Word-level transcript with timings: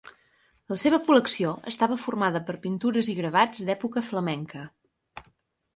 La 0.71 0.77
seva 0.83 0.99
col·lecció 1.09 1.51
estava 1.73 1.97
formada 2.05 2.41
per 2.49 2.57
pintures 2.65 3.11
i 3.15 3.17
gravats 3.21 3.65
d'època 3.69 4.05
flamenca. 4.13 4.67